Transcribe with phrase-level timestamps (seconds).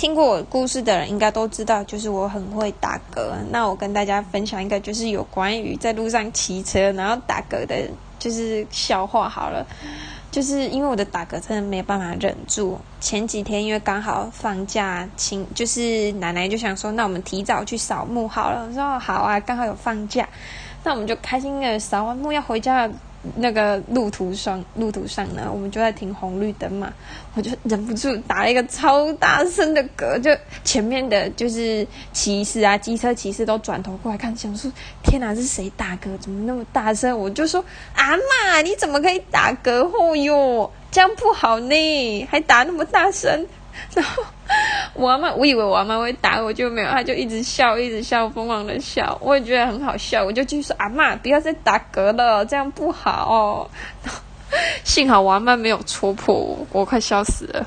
[0.00, 3.34] 听过我故事的人应该都知道，就是我很会打嗝。
[3.50, 7.76] 那我跟大家分享一个，就是有关于在路上骑车然后打嗝的，
[8.18, 9.62] 就是笑话好了。
[10.30, 12.78] 就是因为我的打嗝真的没办法忍住。
[12.98, 18.66] 前几天因为刚好放假，请就是奶奶就想说，那我们提早去扫墓好了。
[18.66, 20.26] 我说好啊，刚好有放假，
[20.82, 22.94] 那我们就开心的扫完墓要回家了。
[23.36, 26.92] 那个路途上，路途上呢，我们就在停红绿灯嘛，
[27.34, 30.30] 我就忍不住打了一个超大声的嗝，就
[30.64, 36.16] 前面的就是骑士啊，机车骑士都转头过来看，想说天哪，是谁打嗝？
[36.18, 37.18] 怎么那么大声？
[37.18, 39.70] 我就说阿妈，你怎么可以打嗝？
[39.70, 43.46] 哦哟，这样不好呢，还打那么大声，
[43.94, 44.22] 然后。
[44.94, 53.70] 我阿妈，我以为我阿妈会打我，就没有，她就一直笑，一直笑，疯狂的笑，我也觉得很好笑，我就继续说阿妈，不要再打嗝了，这样不好。
[54.82, 57.66] 幸好我阿妈没有戳破我，我快笑死了。